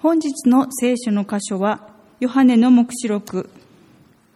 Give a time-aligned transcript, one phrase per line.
[0.00, 1.88] 本日の聖書の箇所は、
[2.20, 3.50] ヨハネの目視録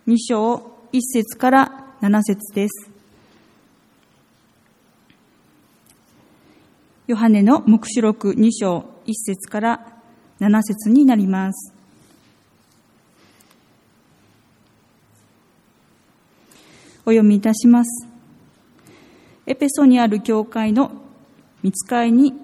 [0.08, 0.56] 2章
[0.92, 2.90] 1節から7節です。
[7.06, 9.86] ヨハネの目視録2章1節から
[10.40, 11.72] 7節になります。
[17.06, 18.08] お読みいたします。
[19.46, 20.90] エペソにある教会の
[21.62, 22.34] 見つかいに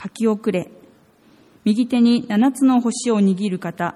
[0.00, 0.70] 書き遅れ、
[1.64, 3.94] 右手に七つの星を握る方、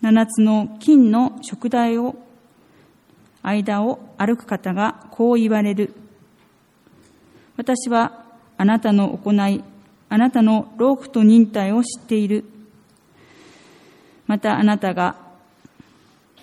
[0.00, 2.16] 七つの金の食台を、
[3.42, 5.94] 間を歩く方がこう言われる。
[7.56, 8.24] 私は
[8.56, 9.62] あなたの行い、
[10.08, 12.44] あなたの労苦と忍耐を知っている。
[14.26, 15.16] またあなたが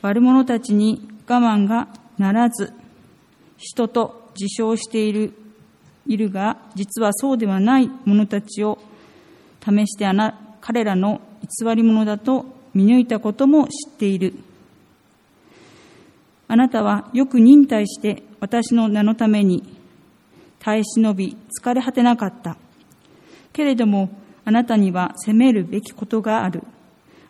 [0.02, 2.74] 悪者たちに我慢がならず、
[3.58, 5.34] 人と自称している
[6.08, 8.80] いるが、実はそうではない者たちを
[9.68, 14.34] 試してあな彼らの偽り者だと見抜いたことも知っている。
[16.48, 19.64] あなたはよく忍耐して私の名のために
[20.60, 22.56] 耐え忍び疲れ果てなかった。
[23.52, 24.10] けれども
[24.46, 26.64] あなたには責めるべきことがある。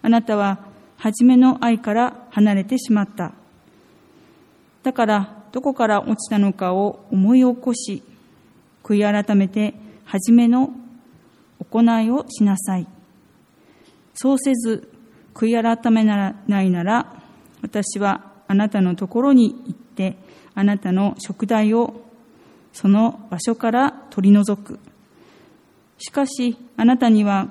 [0.04, 0.60] あなたは
[0.98, 3.34] 初めの愛から離れてしまった。
[4.84, 8.04] だからどこから落ちたのかを思い起こし、
[8.84, 9.74] 悔い改めて
[10.06, 10.72] 初めの
[11.72, 12.88] 行いをしなさい。
[14.14, 14.92] そうせず、
[15.34, 17.22] 悔い改めないなら、
[17.62, 20.18] 私はあなたのところに行って、
[20.56, 22.02] あなたの食材を
[22.74, 24.80] その場所から取り除く。
[26.00, 27.48] しかし、あなたには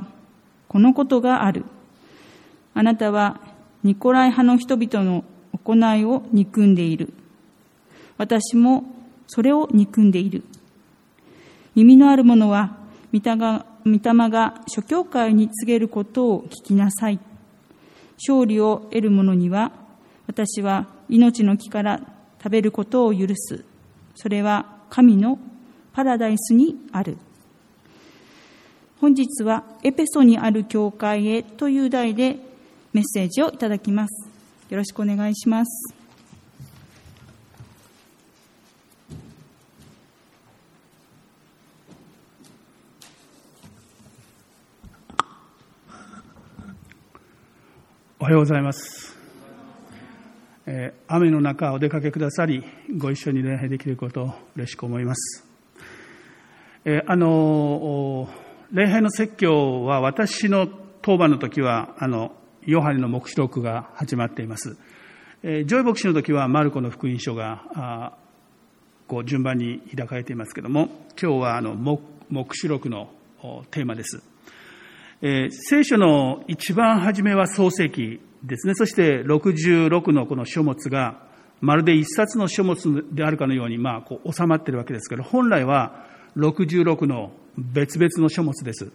[0.68, 1.64] このことがある。
[2.74, 3.40] あなたは
[3.82, 5.24] ニコライ派の人々の
[5.64, 7.12] 行いを憎んでいる。
[8.18, 8.84] 私も
[9.26, 10.42] それを憎んでいる。
[11.74, 12.76] 耳のある者は、
[13.12, 13.36] 御霊
[13.86, 17.20] 御霊が諸教会に告げることを聞きなさい。
[18.18, 19.70] 勝利を得る者には、
[20.26, 22.00] 私は命の木から
[22.42, 23.64] 食べることを許す。
[24.16, 25.38] それは神の
[25.92, 27.16] パラダイスにある。
[29.00, 32.38] 本日はエペソにある教会へという題で
[32.92, 34.28] メッセージをいただきます。
[34.68, 35.95] よろしくお願いします。
[48.26, 49.16] おはようございます、
[50.66, 52.64] えー、雨の中お出かけくださり
[52.98, 55.46] ご一緒に礼拝できることを嬉しく思います、
[56.84, 58.28] えー、あの
[58.72, 60.66] 礼拝の説教は私の
[61.02, 62.32] 当番の時はあの
[62.64, 64.76] ヨハネの黙示録が始まっています、
[65.44, 68.12] えー、ジョイ牧師の時はマルコの福音書があ
[69.06, 73.08] こう順番に開かれていますけれども今日はあの黙示録の
[73.70, 74.20] テーマです。
[75.22, 78.74] えー、聖書の一番初めは創世記ですね。
[78.74, 81.24] そして66のこの書物が、
[81.60, 86.04] まるで一冊の書物であるかのように、まあ、こう収まってるわけですけど、本来は
[86.36, 88.92] 66の別々の書物です。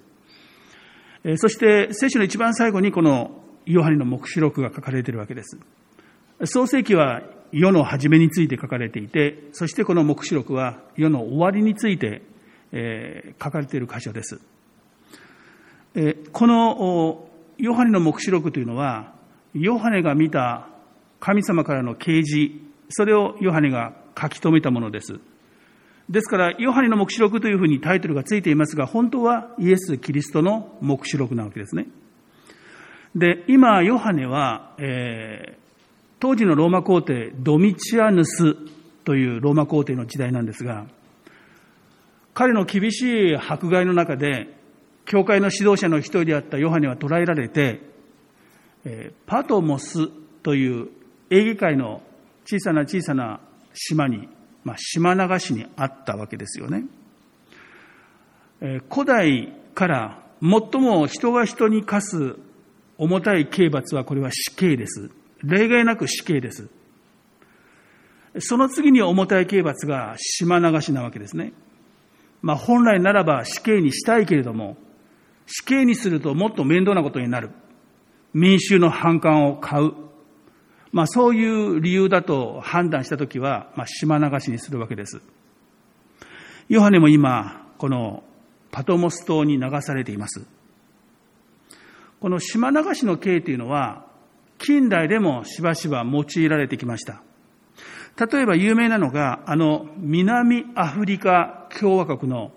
[1.24, 3.32] えー、そして聖書の一番最後にこの
[3.66, 5.58] ヨハネの目視録が書かれているわけです。
[6.46, 12.22] 創世記は世の初めについて書かれていて、そしてこの目視録は世の終わりについて、
[12.72, 14.40] えー、書かれている箇所です。
[16.32, 19.14] このヨハネの黙示録というのは、
[19.54, 20.70] ヨハネが見た
[21.20, 22.54] 神様からの啓示、
[22.90, 25.20] それをヨハネが書き留めたものです。
[26.10, 31.88] ですから、ヨハネの黙示録というふうにタイトルがついていますが、本当はイエス・キリストの黙示録なわけですね。
[33.16, 35.62] で、今、ヨハネは、えー、
[36.20, 38.56] 当時のローマ皇帝、ドミチアヌス
[39.04, 40.86] というローマ皇帝の時代なんですが、
[42.34, 44.61] 彼の厳しい迫害の中で、
[45.12, 47.82] 教会の指導者の一人であったヨハネは捕らえられて、
[49.26, 50.08] パトモス
[50.42, 50.88] という
[51.30, 52.02] エーゲ海の
[52.46, 53.42] 小さな小さな
[53.74, 54.30] 島に、
[54.64, 56.86] まあ、島流しにあったわけですよね。
[58.90, 62.38] 古代から最も人が人に課す
[62.98, 65.12] 重たい刑罰はこれは死刑です。
[65.44, 66.70] 例外なく死刑です。
[68.40, 71.52] その次に重たい刑罰が島流しなわけですね。
[72.42, 74.78] まあ本来ならば死刑にしたいけれども、
[75.54, 77.52] 死刑にするともっと面倒なことになる。
[78.34, 79.94] 民衆の反感を買う。
[80.94, 85.22] まあそういう理由だと判断したときは、まあ島流しにするわけです。
[86.70, 88.24] ヨハネも今、この
[88.72, 90.46] パトモス島に流されています。
[92.22, 94.06] この島流しの刑というのは、
[94.58, 97.22] 近代でもしばしば用いられてきました。
[98.18, 102.54] 例えば有名なのが、あの南アフリカ共和国の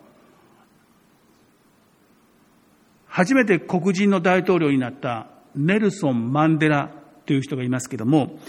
[3.14, 6.90] 初めて黒人の大統領になったネルソン・マンデラ
[7.26, 8.40] という人がいますけれども、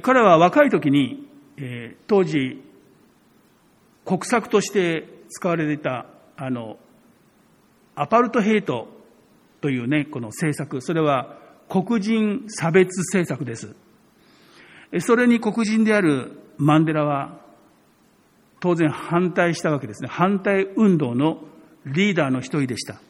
[0.00, 1.28] 彼は若い時に、
[2.06, 2.64] 当時、
[4.06, 6.06] 国策として使われていた、
[6.38, 6.78] あの、
[7.96, 8.88] アパルトヘイト
[9.60, 11.36] というね、この政策、それは
[11.68, 13.76] 黒人差別政策です。
[15.00, 17.42] それに黒人であるマンデラは
[18.60, 20.08] 当然反対したわけですね。
[20.10, 21.42] 反対運動の
[21.84, 23.02] リーダーの一人でした。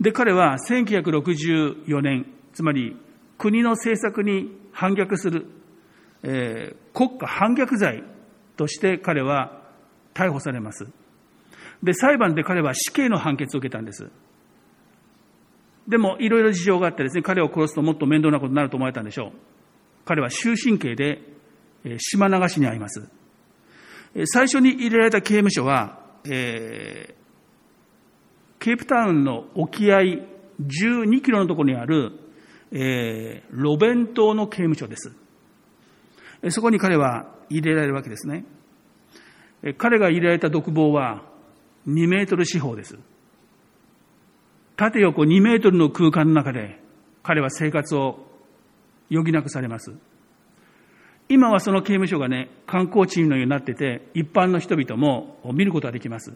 [0.00, 2.96] で、彼は1964年、つまり
[3.38, 5.46] 国の政策に反逆する、
[6.22, 8.02] えー、国家反逆罪
[8.56, 9.62] として彼は
[10.14, 10.86] 逮捕されます。
[11.82, 14.10] で、裁判で彼は死刑の判決を受けたんです。
[15.88, 19.32] でも、いろいろ事情があってですね、彼を殺すともっと面倒なことになると思われたんでしょう。
[20.04, 21.20] 彼は終身刑で、
[21.84, 23.08] え島流しに遭います。
[24.24, 27.25] 最初に入れられた刑務所は、えー、
[28.66, 30.00] ケープタウンの沖合
[30.60, 32.18] 12キロのところにある、
[32.72, 35.12] えー、ロベン島の刑務所です。
[36.50, 38.44] そこに彼は入れられるわけですね。
[39.78, 41.22] 彼が入れられた独房は
[41.86, 42.98] 2メートル四方です。
[44.74, 46.80] 縦横2メートルの空間の中で
[47.22, 48.26] 彼は生活を
[49.12, 49.94] 余儀なくされます。
[51.28, 56.32] 今はその刑務所がね、観光地のようになってて、一般の人々も見ることができます。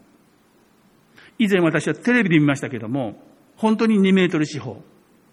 [1.41, 3.19] 以前私はテレビで見ましたけども、
[3.57, 4.85] 本当に2メートル四方。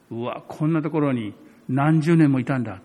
[0.10, 1.34] うわ、こんなところに
[1.68, 2.82] 何十年もいたんだ。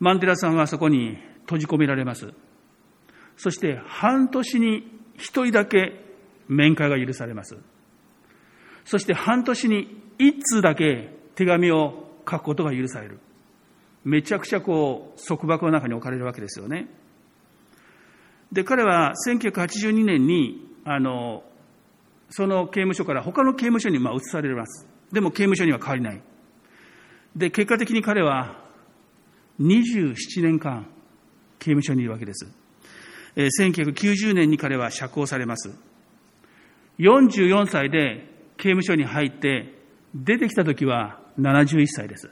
[0.00, 2.32] マンデラさんはそこに閉じ込められます。
[3.36, 4.82] そして半年に
[5.14, 6.04] 一人だけ
[6.48, 7.56] 面会が許されます。
[8.84, 13.20] そして半年に一通だけ手紙を書くことが許される。
[14.04, 16.88] めちゃくちゃこう束縛の中に置かれるわけですよね。
[18.50, 21.44] で、彼は1982年に、あの、
[22.30, 24.88] その刑務所から他の刑務所にまあ移されます。
[25.12, 26.22] でも刑務所には変わりない。
[27.36, 28.62] で、結果的に彼は
[29.60, 30.86] 27年間
[31.58, 32.46] 刑務所にいるわけです。
[33.36, 35.70] え1990年に彼は釈放されます。
[36.98, 38.26] 44歳で
[38.56, 39.74] 刑務所に入って
[40.14, 42.30] 出てきた時は71歳です。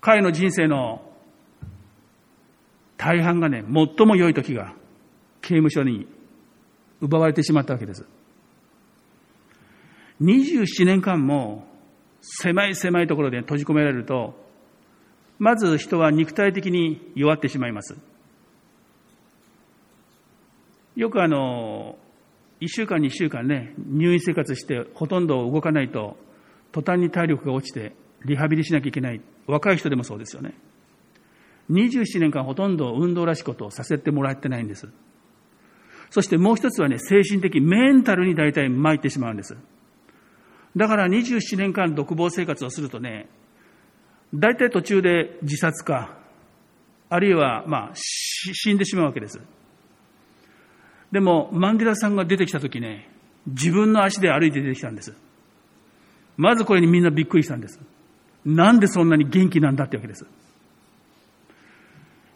[0.00, 1.02] 彼の人生の
[2.96, 4.74] 大半がね、最も良い時が
[5.40, 6.06] 刑務所に
[7.00, 8.04] 奪われてしまったわけです。
[10.20, 11.66] 27年間も
[12.20, 14.34] 狭い狭いところで閉じ込められると、
[15.38, 17.96] まず人は肉体的に弱ってしまいます。
[20.96, 21.96] よくあの、
[22.60, 26.16] 一週間、二週間ね、入院生活してほとんど動かないと、
[26.72, 27.92] 途端に体力が落ちて、
[28.24, 29.20] リハビリしなきゃいけない。
[29.46, 30.54] 若い人でもそうですよね。
[31.70, 34.88] 27年間ほとんど運動らしいことをさせてもらってないんです。
[36.10, 39.56] そしてもう一つはね、精神的、メンタルに大体参ってしまうんです。
[40.76, 43.28] だから27年間独房生活をするとね、
[44.34, 46.18] 大体途中で自殺か、
[47.10, 49.40] あるいは、まあ、死んでしまうわけです。
[51.10, 53.10] でも、マンデラさんが出てきたときね、
[53.46, 55.14] 自分の足で歩いて出てきたんです。
[56.36, 57.80] まずこれにみんなびっくりしたんです。
[58.44, 60.26] なんでそんなに元気なんだってわけです。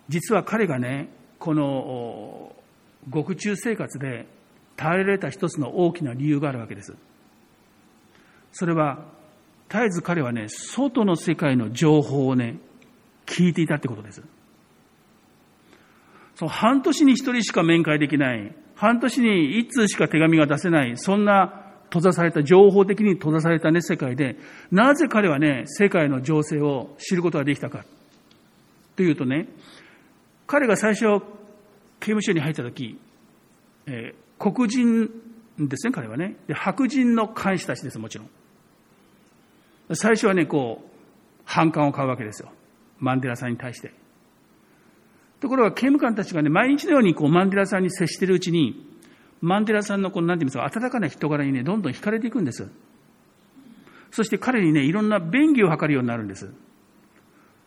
[0.09, 2.57] 実は彼がね、この
[3.09, 4.27] 獄中生活で
[4.77, 6.95] 耐えられた一つの大きな理由があるわけです。
[8.53, 9.05] それは、
[9.69, 12.59] 絶えず彼はね、外の世界の情報をね、
[13.27, 14.23] 聞いていたってことです。
[16.35, 24.37] その半年に一人しか面会できない、半年に一通しか手紙が出せない、そんな閉ざされた、情報的に閉ざされたね、世界で、
[24.71, 27.85] なぜ彼はね、世界の情勢を知ることができたか。
[28.97, 29.49] というとね、
[30.47, 31.23] 彼が最初、
[32.03, 32.99] 刑務所に入った時、
[33.87, 35.09] えー、黒人
[35.59, 36.37] ですね、彼はね。
[36.49, 38.31] で白人の監視たちです、もちろん。
[39.95, 40.91] 最初はね、こう、
[41.45, 42.51] 反感を買うわけですよ。
[42.99, 43.93] マンデラさんに対して。
[45.41, 48.85] ところが刑務官たちがね、毎日のようにこうマンデラさんに接しているうちに、
[49.41, 52.69] マンデラさんのこの、なんて言うんですか、温かな人柄にね、どんどん惹かれていくんです。
[54.11, 56.53] そして彼にね、いろんな便宜を図るようになるんです。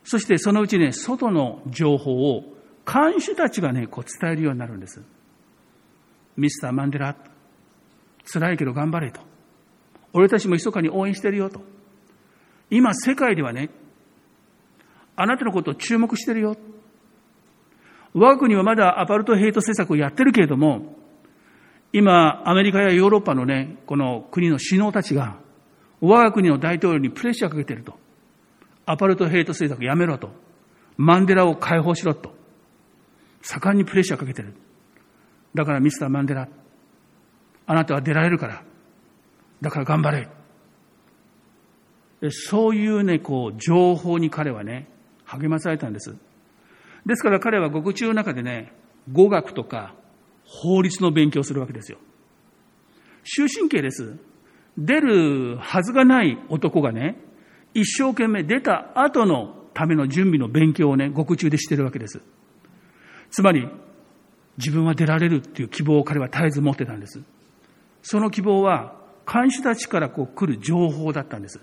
[0.04, 2.55] そしてそのうちね、外の情報を
[2.86, 5.02] 看守たちがね、こう伝えるようになるんです。
[6.38, 7.16] ミスター・マンデラ、
[8.32, 9.22] 辛いけど頑張れと。
[10.14, 11.62] 俺たちも密かに応援してるよと。
[12.70, 13.70] 今世界ではね、
[15.16, 16.56] あなたのことを注目してるよ。
[18.14, 20.96] 我が国はまだアパルトヘイト政策をやってるけれども、
[21.92, 25.38] 今、アメリカやヨーロッパのね、この国の首脳たちが、
[26.02, 27.98] 我が国の大統領にプレッシャーかけてると。
[28.86, 30.30] アパルトヘイト政策やめろと。
[30.98, 32.34] マンデラを解放しろと。
[33.46, 34.56] 盛んにプレッシャーかけてる。
[35.54, 36.50] だからミスターマンデラ、
[37.68, 38.64] あなたは出られるから、
[39.62, 40.28] だから頑張れ。
[42.32, 44.90] そういうね、こう、情報に彼はね、
[45.26, 46.16] 励まされたんです。
[47.06, 48.74] ですから彼は獄中の中でね、
[49.12, 49.94] 語学とか
[50.44, 52.00] 法律の勉強をするわけですよ。
[53.24, 54.18] 終身刑です。
[54.76, 57.16] 出るはずがない男がね、
[57.76, 62.22] 一生懸命出た後のための準備の勉強をね、獄中でしてるわけです。
[63.32, 63.68] つまり、
[64.58, 67.22] 自分は出られるっていう希望を彼は絶えず持ってたんです。
[68.02, 71.60] その希望は、看守たちからこう来る情報だったんです。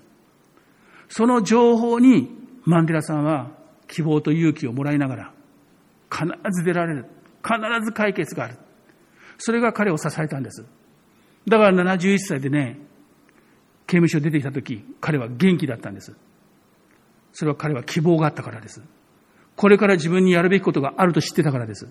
[1.07, 2.29] その情報に
[2.65, 3.51] マンデラさんは
[3.87, 5.33] 希望と勇気をもらいながら、
[6.11, 7.05] 必ず出られる。
[7.43, 8.57] 必ず解決がある。
[9.37, 10.65] それが彼を支えたんです。
[11.47, 12.79] だから71歳でね、
[13.85, 16.15] 刑務所出てきた時、彼は元気だったんです。
[17.33, 18.81] それは彼は希望があったからです。
[19.55, 21.87] これから自分にやるべきことがあると知ってたからです。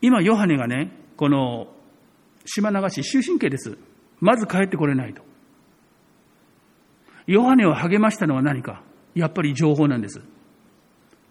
[0.00, 1.68] 今、ヨハネがね、この
[2.44, 3.76] 島流し、終身刑です。
[4.20, 5.22] まず帰ってこれないと。
[7.26, 8.82] ヨハネを励ましたのは何か？
[9.14, 10.22] やっぱり情報なんです。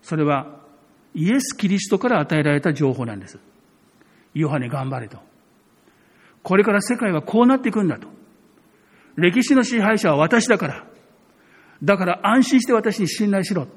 [0.02, 0.60] それは
[1.14, 3.40] イエス・キリストから与えられた情報なんです。
[4.34, 5.20] ヨハネ頑張れと。
[6.44, 8.08] これから世界はこうなっていくんだと。
[9.16, 10.86] 歴史の支配者は私だから。
[11.84, 13.68] だから安心して私に信頼しろ。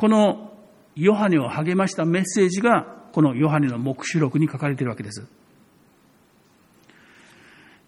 [0.00, 0.50] この
[0.96, 5.26] ヨハネを励ましたメッセージが、このヨハネの目視録に書かれているわけです。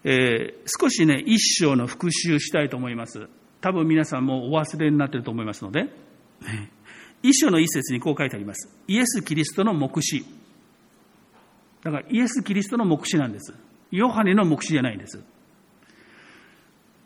[0.03, 3.29] えー、少しね、一章の復習したいと思います。
[3.61, 5.89] 多分皆さんもお忘れになっていると思いますので、
[7.23, 8.69] 一章の一節にこう書いてあります。
[8.87, 10.23] イエス・キリストの目視。
[11.81, 13.55] だからイエス・キリストの目視なんです。
[13.89, 15.19] ヨハネの目視じゃないんです。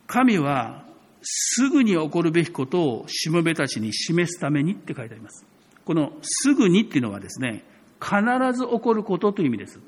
[0.05, 0.86] 神は
[1.29, 5.45] すぐに起こるべきことをしもべたちに示すためにって書いてあります。
[5.83, 7.65] このすぐにっていうのはですね、
[7.99, 8.21] 必
[8.53, 9.81] ず起こることという意味です。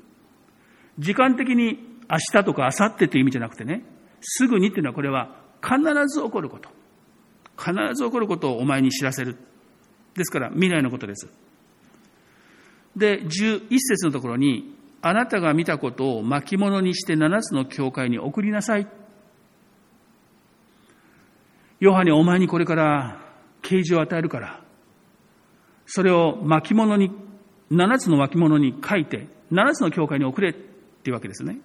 [0.98, 1.78] 時間的に
[2.10, 3.82] 明日とか明後日という意味じゃなくてね、
[4.20, 5.78] すぐにっていうのはこれは必
[6.08, 6.68] ず起こること。
[7.56, 9.36] 必ず起こることをお前に知らせる。
[10.14, 11.28] ですから未来のことです。
[12.96, 18.86] で、11節のところに、あなたが見たことを巻物にして7つの教会に送りなさい。
[21.80, 23.20] ヨハネお前にこれから
[23.62, 24.60] 啓示を与えるから、
[25.86, 27.10] それを巻物に、
[27.72, 31.58] 7つの巻物に書いて、7つの教会に送れっていうわけですね。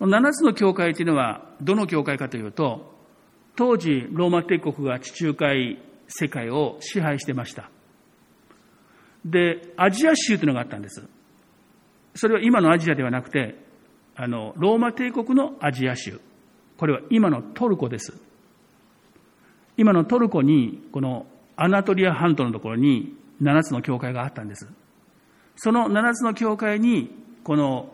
[0.00, 2.98] 7つの教会というのは、どの教会かというと、
[3.56, 7.70] 当時、ローマ帝国が地中海世界を支配してました。
[9.24, 11.06] で、アジア州というのがあったんです。
[12.14, 13.56] それは今のアジアではなくて、
[14.16, 16.20] あの、ローマ帝国のアジア州。
[16.78, 18.29] これは今のトルコです。
[19.80, 21.24] 今のトルコに、この
[21.56, 24.68] アナトリア半島のところに7つの教会があったんです。
[25.56, 27.10] その7つの教会に、
[27.44, 27.90] この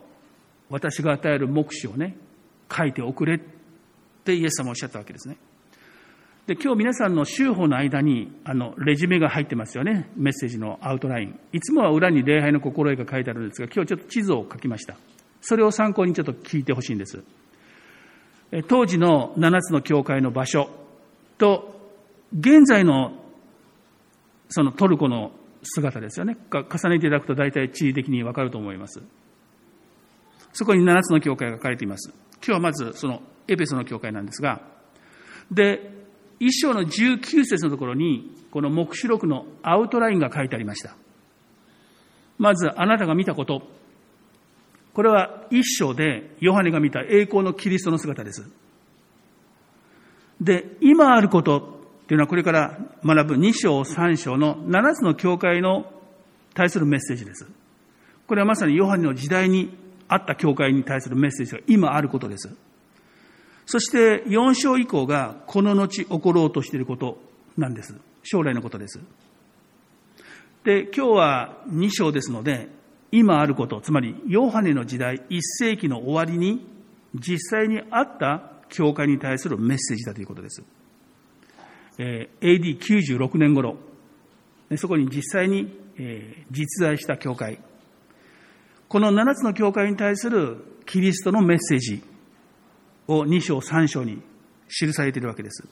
[0.68, 2.16] 私が与える目視をね、
[2.76, 3.40] 書いておくれっ
[4.24, 5.36] てイエス様おっしゃったわけですね。
[6.48, 10.10] で、今日皆さんの週報の間に、あの、レジュメが入ってますよね。
[10.16, 11.38] メッセージのアウトライン。
[11.52, 14.96] いつもは裏に礼拝の心得が書いてあるんですが、今日ちょっと地図を書きました。
[15.40, 17.22] それを参考にちょっと聞いてほしいんです。
[18.66, 20.68] 当時の7つの教会の場所
[21.38, 21.75] と、
[22.32, 23.12] 現在の
[24.48, 26.36] そのトルコの姿ですよね。
[26.52, 29.02] 重ねていただくと大体地理的にわかると思います。
[30.52, 32.12] そこに7つの教会が書かれています。
[32.36, 34.62] 今日はまずそのエペソの教会なんですが、
[35.50, 35.90] で、
[36.38, 40.96] 一章の19節のところに、この目視録のアウトラインが書いてありました。
[42.38, 43.62] まず、あなたが見たこと。
[44.92, 48.50] これは一章でヨハネが見た栄光のキリストの姿です。
[50.40, 51.75] で、今あること
[52.06, 55.92] っていうのはこれから学ぶ2章3章の7つの教会の
[56.54, 57.48] 対するメッセージです。
[58.28, 62.54] これはまさにヨハネの時代にあった教会に対するメッセージが今あることです。
[63.66, 67.18] そして4章以降がこの後起ころうとしていること
[67.56, 67.96] なんです。
[68.22, 69.00] 将来のことです。
[70.62, 72.68] で、今日は2章ですので、
[73.10, 76.64] 今あること、つまりヨハネの時代1世紀の終わりに
[77.16, 80.62] 実際にあった教会に対するメッセージだということです。
[81.98, 83.76] えー、AD96 年頃、
[84.76, 87.58] そこに実際に、えー、実在した教会、
[88.88, 92.02] この7つの教会に対するキリストのメッセージ
[93.08, 94.22] を2章3章に
[94.68, 95.66] 記されているわけです。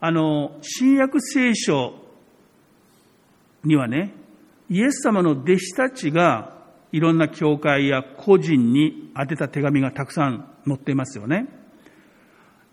[0.00, 1.94] あの、新約聖書
[3.64, 4.14] にはね、
[4.68, 6.56] イエス様の弟子たちが
[6.92, 11.46] いろんな教会や個人に宛てた手紙がたくさん載っていますよね。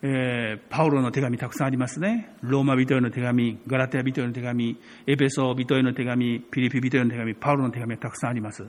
[0.05, 2.35] えー、パウロの手紙たくさんありますね。
[2.41, 8.65] ローマ人への手紙、ガラテア人への手紙、エペソ人への手紙、ピリピ人への手紙、パウロの手紙がたくさんあります。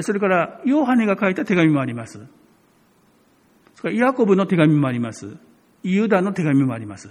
[0.00, 2.26] それから、ヨハネが書いた手紙もあります。
[3.76, 5.36] それからヤコブの手紙もあります。
[5.84, 7.08] ユダの手紙もあります。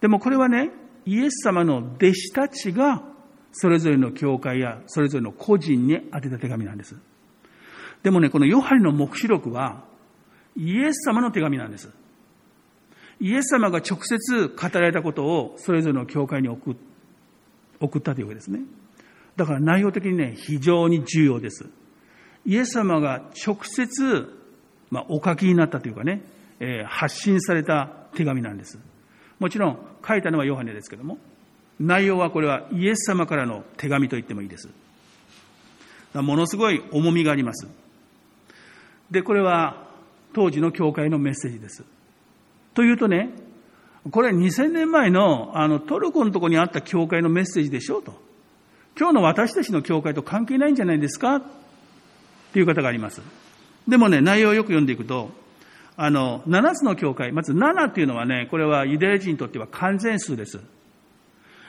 [0.00, 0.70] でもこれはね、
[1.04, 3.02] イエス様の弟子たちが
[3.52, 6.96] それぞれの教会やそれぞれの個人に宛てた手紙なんです。
[8.02, 9.84] でもね、このヨハネの目視録は
[10.56, 11.92] イエス様の手紙なんです。
[13.22, 18.58] イエス様が直接語られたことをそれぞれの教会に送ったというわけですね。
[19.36, 21.66] だから内容的にね、非常に重要です。
[22.44, 24.28] イエス様が直接、
[24.90, 26.22] まあ、お書きになったというかね、
[26.58, 28.80] えー、発信された手紙なんです。
[29.38, 31.18] もちろん書いたのはヨハネですけども、
[31.78, 34.68] 内容はこれはイエス様からの手紙と言ってもいいです。
[36.12, 37.68] ものすごい重みがあります。
[39.12, 39.86] で、これは
[40.32, 41.84] 当時の教会のメッセージです。
[42.74, 43.30] というとね、
[44.10, 48.20] これ2000年前のあのトルコのとこにあった教会のメッセージでしょうと。
[48.98, 51.36] 今日の私たちの教会と関係ないんじゃないですか？
[51.36, 51.42] っ
[52.52, 53.22] ていう方があります。
[53.88, 55.30] でもね、内容をよく読んでいくと、
[55.96, 60.60] あの、7つの教会、まず7っていうのはね、これはユダヤ人にとっては完全数です。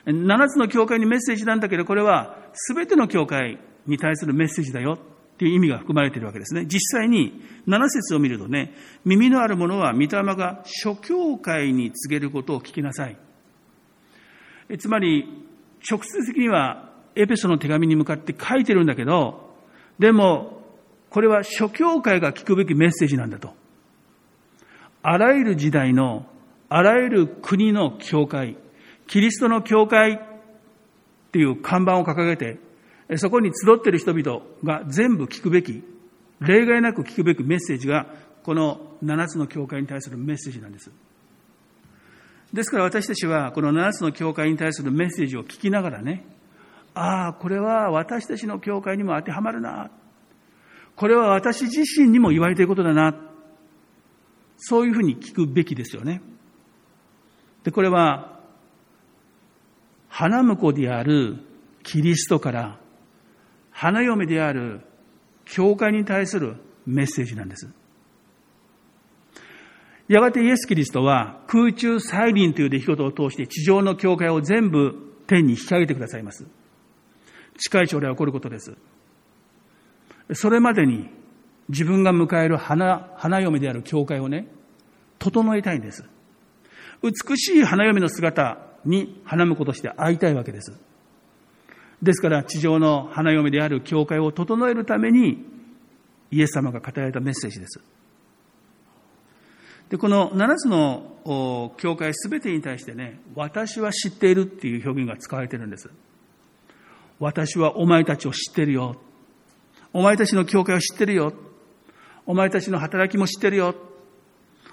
[0.06, 2.36] 7つの教会にメッセージなんだけど、これは
[2.76, 3.58] 全ての教会
[3.88, 4.98] に対するメッセージだよ
[5.44, 6.66] っていう意味が含まれているわけですね。
[6.66, 8.74] 実際に7節を見るとね、
[9.04, 13.18] 耳のある者は御霊が諸教会に告げることを聞きなさい。
[14.70, 15.46] えつまり、
[15.90, 19.54] 直接的にはエペソの手紙に向かって書いてるんだけど、
[20.00, 20.64] でも、
[21.10, 23.54] これは諸教会が聞くべきメッセージなんだと。
[25.02, 26.26] あらゆる時代の、
[26.70, 28.56] あらゆる国の教会、
[29.08, 30.20] キリストの教会っ
[31.34, 32.60] ていう看板を掲げて、
[33.18, 35.84] そこに集っている人々が全部聞くべき、
[36.40, 38.08] 例外なく聞くべきメッセージが、
[38.44, 40.92] この7つの教会に対するメッセージなんです。
[42.54, 46.26] ですから私たちは、この7つの教会に対するメッセージを聞きながらね、
[46.94, 49.90] ああ、これは私たちの教会にも当てはまるな。
[50.96, 53.16] これは私自身にも言われていることだな。
[54.58, 56.22] そういうふうに聞くべきですよね。
[57.64, 58.40] で、これは、
[60.08, 61.40] 花婿である
[61.82, 62.80] キリストから、
[63.74, 64.82] 花嫁である
[65.46, 66.56] 教会に対する
[66.86, 67.70] メッセージなんです。
[70.08, 74.96] やがてイエス・キリストは空中再臨という出来事を通して地上の教会を全部
[75.28, 76.46] 天に引き上げてくださいます。
[77.58, 78.76] 近い将来起こることです。
[80.34, 81.10] それまでに
[81.70, 84.48] 自分が迎える花花嫁である教会をね、
[85.20, 86.04] 整えたいんです。
[87.02, 90.74] 美しい花嫁の姿に花婿として会いたいわけです。
[92.04, 95.46] ですから地上の花嫁である教会を整えるために
[96.32, 97.80] イエス様が語られたメッセージです。
[99.90, 105.90] で、この7つの教会すべてに対してね、私は知っているっていう表現が使われてるんです。
[107.20, 109.00] 私はお前たちを知ってるよ。
[109.94, 111.34] お前たちの教会を知ってるよ。
[112.26, 113.76] お前たちの働きも知ってるよ。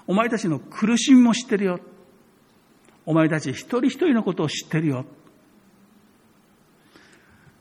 [0.05, 1.79] お前たちの苦しみも知ってるよ。
[3.05, 5.05] お前たち一人一人のことを知ってるよ。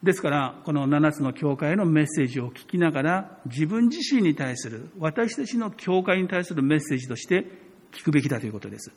[0.02, 7.44] ですから、この7つの教会のメッセージを聞きながら、自分自身に対する、私たちの教会に対するメッセージとして
[7.92, 8.92] 聞くべきだということです。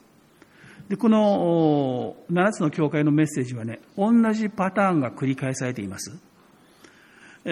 [0.87, 6.17] で、この7つの教会のメッセージはね、同じパターンが繰り返されています。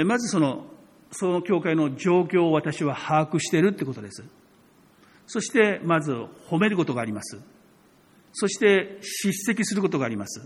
[0.05, 0.65] まずその、
[1.11, 4.23] その教会の状況を私は把握しているってことです。
[5.27, 6.13] そして、まず
[6.49, 7.41] 褒めることがあります。
[8.31, 10.41] そして、叱責することがあります。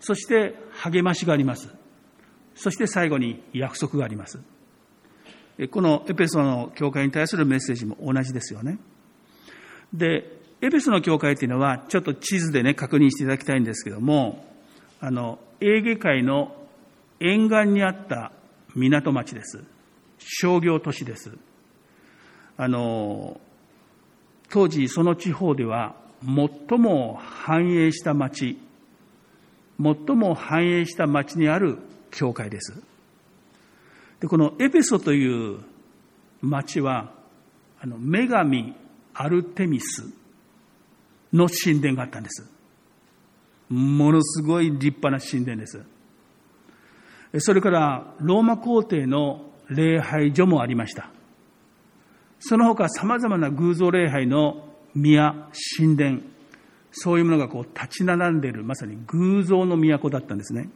[0.00, 1.81] そして、励ましがあります。
[2.54, 4.40] そして最後に約束があります。
[5.70, 8.78] このエペソの教会に対するメッセージも同じですよね。
[9.92, 14.44] で、エペソの教会っていうのは、ちょっと地図でね、確認していただきたいんですけども、
[15.00, 16.56] あの、エーゲ海の
[17.20, 18.32] 沿岸にあった
[18.74, 19.62] 港町です。
[20.18, 21.36] 商業都市です。
[22.56, 23.40] あの、
[24.50, 28.58] 当時その地方では最も繁栄した町、
[29.82, 31.78] 最も繁栄した町にある
[32.12, 32.80] 教会です。
[34.20, 35.58] で、このエペソという
[36.40, 37.12] 町は、
[37.80, 38.76] あの、女神
[39.14, 40.04] アルテミス
[41.32, 42.48] の神殿があったんです。
[43.68, 45.82] ものすごい立派な神殿です。
[47.38, 51.10] それからローマ皇帝の礼拝所もありました。
[52.38, 55.48] その他様々な偶像礼拝の宮、
[55.78, 56.20] 神殿、
[56.90, 60.68] そういうものがこう立ち並んでいる、まさに偶像の都だったんですね。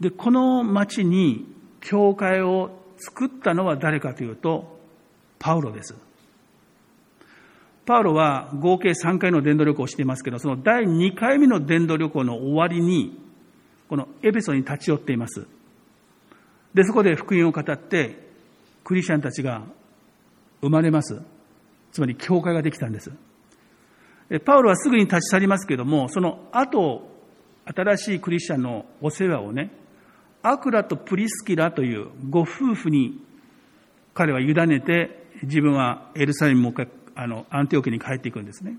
[0.00, 1.46] で、この町に
[1.80, 4.78] 教会を作ったのは誰かというと、
[5.38, 5.94] パウロです。
[7.86, 13.18] パウロは合計3回の伝道旅行をしていますけど、その第2回目の伝道旅行の終わりに、
[13.88, 15.46] このエペソに立ち寄っています。
[16.74, 18.26] で、そこで福音を語って、
[18.84, 19.62] クリスチャンたちが
[20.60, 21.22] 生まれます。
[21.92, 23.12] つまり教会ができたんです。
[24.44, 27.08] パウロはすぐに立ち去りますけども、その後、
[27.64, 29.70] 新しいクリスチャンのお世話をね、
[30.48, 33.20] アクラとプリスキラというご夫婦に
[34.14, 36.74] 彼は委ねて、自分はエルサレムも
[37.16, 38.78] あの、アンティオケに帰っていくんですね。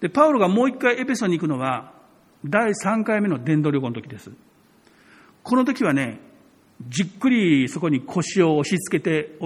[0.00, 1.92] で、パウロがもう一回エペソに行くのは、
[2.44, 4.30] 第3回目の伝道旅行の時です。
[5.42, 6.20] この時はね、
[6.88, 9.36] じっくりそこに腰を押し付けて、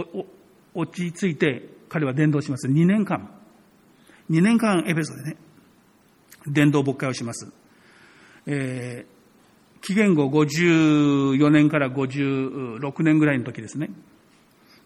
[0.75, 2.69] 落ち着いて彼は伝道します。
[2.69, 3.31] 2年間。
[4.31, 5.37] 2年間エペソでね、
[6.47, 7.51] 伝道牧会をします。
[8.47, 9.07] え、
[9.83, 13.91] 紀元後54年から56年ぐらいの時ですね。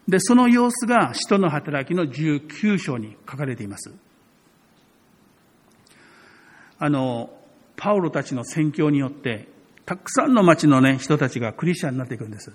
[0.08, 3.92] で、その様子が使徒の働きの19章に書かれています。
[6.78, 7.30] あの、
[7.76, 9.48] パウロたちの宣教によって、
[9.84, 12.52] たくさんの町のね、人たちがクリスチャンになっていくんです。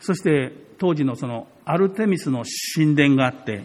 [0.00, 3.64] そして、当時のその、アルテミスの神殿があって、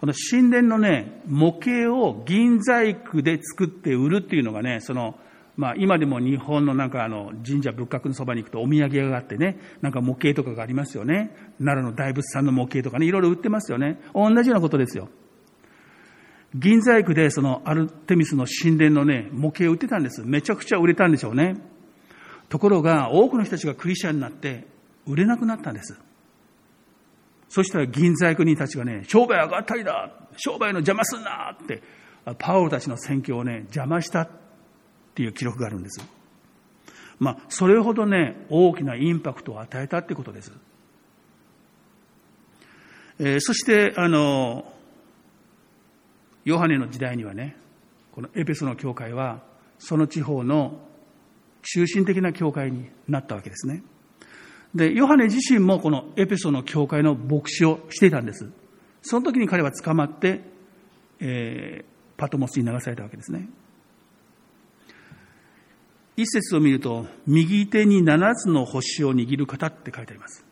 [0.00, 5.18] この神殿のね、模型を銀細工で作って売るっていうのがね、その、
[5.56, 11.34] まあ今でも日本のなんかあの神社仏閣のそばに行くとお土産屋があってね、なんか模型とかがありますよね。
[11.58, 14.00] 奈良の大仏さんの模型とかね、いろいろ売ってますよね。
[14.14, 15.08] 同じようなことですよ。
[16.54, 20.22] 銀細工でそのアルテミスの神殿のね、模型を売ってたんです。
[20.24, 21.56] めちゃくちゃ売れたんでしょうね。
[22.48, 24.66] ところが、多くの人たちがクリスチャンになって、
[25.06, 25.98] 売れなくなったんです。
[27.48, 31.82] そしたら銀細工人たちがね、商売上がったりだ商売の邪魔すんなって、
[32.38, 34.28] パウロたちの宣教をね、邪魔した
[35.16, 36.00] ていう記録があるんです。
[37.18, 40.52] まあ、それほどね、大きなインパクトを与えたってことです。
[43.18, 44.70] えー、そして、あの、
[46.44, 47.56] ヨハネの時代にはね、
[48.12, 49.42] このエペソの教会は、
[49.78, 50.78] その地方の
[51.62, 53.82] 中心的な教会になったわけですね。
[54.74, 58.50] で、ヨハネ自身もこのエペソの教会の牧師をしていたんです。
[59.00, 60.42] その時に彼は捕まって、
[61.20, 61.84] えー、
[62.18, 63.48] パトモスに流されたわけですね。
[66.16, 70.44] 一節を見ると、右手に七つの星を握る方って書いてあります。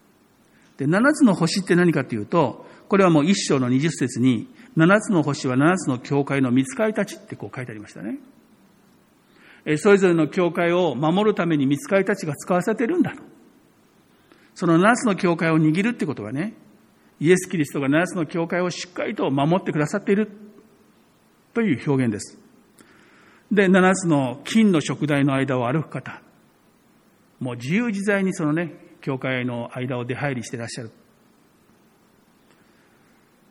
[0.76, 8.18] で、七つの星って何かっていうと、これはもう一章の二十節に、七つの星は七つの教会の見つかりたちってこう書いてありましたね。
[9.78, 13.22] それぞれの教会を守るために見つかりたちが使わせてるんだと。
[14.54, 16.52] その七つの教会を握るってことはね、
[17.20, 20.30] イエス・キリストが七つの教会をしっかりと守ってくださっている
[21.54, 22.43] という表現です。
[23.50, 26.20] で、七つの金の食台の間を歩く方。
[27.40, 30.90] もう自由自在にそのね、教会の間を出入りしていらっしゃる。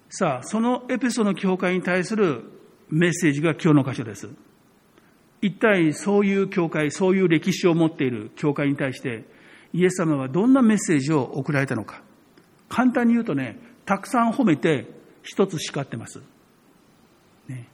[0.10, 2.44] さあ、そのエペソの教会に対する
[2.90, 4.30] メッセージが今日の箇所です。
[5.42, 9.26] 一体そういう教会、そういう歴史を持っている教会に対して、
[9.74, 12.02] イエス様はどんなメッセージを送られたのか。
[12.70, 14.88] 簡単に言うとね、たくさん褒めて
[15.24, 16.22] 一つ叱ってます。
[17.48, 17.68] ね。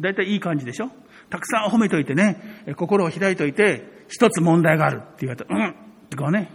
[0.00, 0.90] 大体いい感じでしょ？
[1.30, 5.74] たくさん褒めといてね、心を開いといて、一つ問題があるって言われたら、うんっ
[6.10, 6.50] てこうね、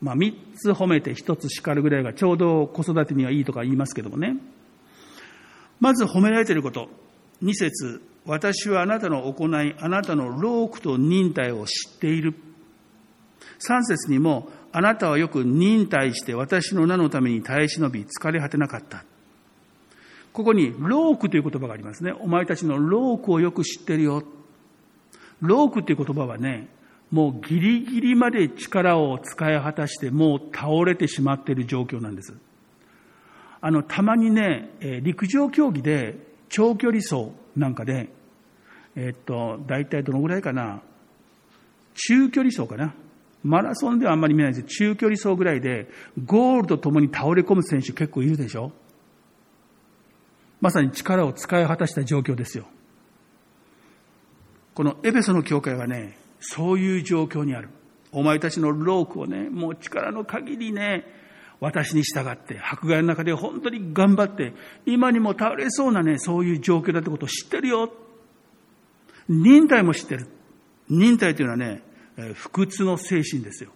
[0.00, 4.36] まあ、3つ褒めて1つ叱るぐらいがちょうど子育てにはいいとか言いますけどもね。
[5.80, 6.88] まず褒められていること。
[7.42, 12.34] 2節私はあなたの行い、あなたの労苦と忍耐を知っている。
[13.58, 19.04] 3節にも、あなたはよく忍耐して私の名のために耐え忍び、疲れ果てなかった。
[20.34, 22.12] ここに、労苦という言葉がありますね。
[22.12, 24.24] お前たちの労苦をよく知ってるよ。
[25.40, 26.68] 労苦という言葉はね、
[27.12, 32.34] もうギリギリまで力を使い果たしてもう倒れてしまっている状況なんです。
[33.60, 34.70] あの、たまにね、
[35.02, 36.18] 陸上競技で
[36.48, 38.08] 長距離走なんかで、
[38.96, 40.82] えっと、大体どのぐらいかな、
[41.94, 42.92] 中距離走かな。
[43.44, 45.88] マラソンではあんまり見ないです中距離走ぐらいで、
[46.24, 48.72] ゴールとともに倒れ込む選手結構いるでしょ
[50.60, 52.66] まさに力を使い果たした状況ですよ。
[54.74, 57.68] このエペソの教会はね、そういう状況にある。
[58.12, 61.04] お前たちのロークをね、もう力の限りね、
[61.60, 64.52] 私に従って、迫害の中で本当に頑張って、
[64.86, 67.92] 今にも倒れそうなね、そういう状況だってことを知ってるよ。
[69.28, 70.28] 忍耐も知ってる。
[70.88, 71.82] 忍耐というのはね、
[72.34, 73.70] 不屈の精神ですよ。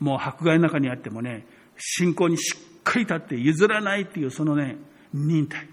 [0.00, 4.76] もう迫害の中にあってもね、信仰にしっかり立って譲らないっていうそのね、
[5.12, 5.68] 忍耐。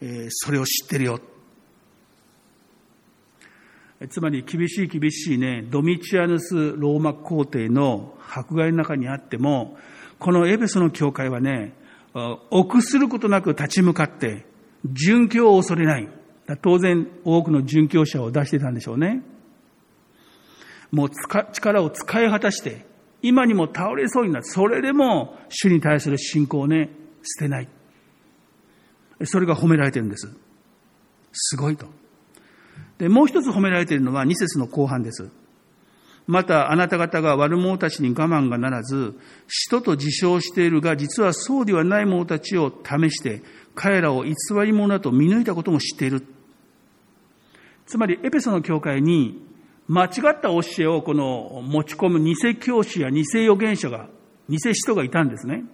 [0.00, 1.20] えー、それを知ってるよ。
[4.08, 9.76] つまり厳しい厳しいね、ドミチアヌス・ローマ皇帝の迫害の中にあっても、
[10.18, 11.74] このエベソの教会はね、
[12.50, 14.46] 臆することなく立ち向かって、
[14.86, 16.08] 殉教を恐れない。
[16.60, 19.22] 当然多くの殉教者を出してたんでしょうね。
[20.90, 21.10] もう
[21.52, 22.86] 力を使い果たして、
[23.22, 26.90] 今にも倒れそうになって、それでも主に対する信仰をね、
[27.22, 27.68] 捨てない。
[29.24, 30.28] それが褒められてるんです。
[31.32, 31.86] すごいと。
[32.98, 35.30] で、もう一つ褒められているのは2節の後半です。
[36.26, 39.14] またあなた方が悪者たちに我慢がならず、
[39.48, 43.42] 使徒と自称しているが、実はそうではない者たちを試して、
[43.74, 46.24] 彼らを偽り者だと見抜いたことも知っている。
[47.86, 49.42] つまり、エペソの教会に、
[49.88, 54.08] 間違った教えをこの持ち込む偽教師や偽預言者が、
[54.48, 55.64] 偽使徒がいたんですね。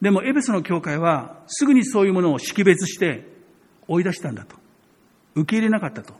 [0.00, 3.26] でも、エペソの教会は、すぐにそういうものを識別して
[3.86, 4.56] 追い出したんだと。
[5.34, 6.14] 受け入れなかったと。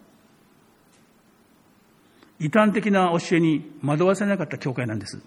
[2.38, 5.20] 異端的な教えに惑わされなかった教会なんです。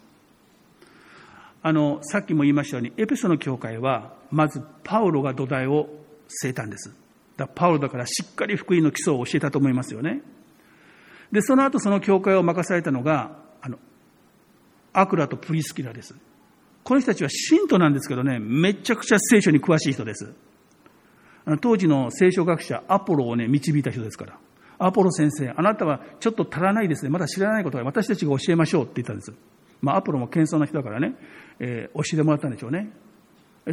[1.61, 5.87] あの、さっきも言いましたように、エペソの教会は、まずパウロが土台を
[6.43, 6.93] 据えたんです。
[7.37, 10.21] だパウロだからしっかり福音の基礎を教えたと思いますよね。
[11.31, 13.79] で、その後その教会を任されたのが、あの、
[14.91, 16.15] アクラとプリスキラです。
[16.83, 20.33] この人たちは信徒なんですけどね、めちゃくちゃ聖書に詳しい人です。
[21.61, 24.37] 当時の聖書学者アポロをね、導いた人ですから。
[24.79, 27.09] アポロ先生、あなたはちょっと足らないですね。
[27.09, 29.33] まだ知らないことが私たちが教えましょうって言ったんです。
[29.81, 31.15] まあ、アポロも謙遜な人だからね、
[31.59, 32.91] えー、教えてもらったんでしょうね。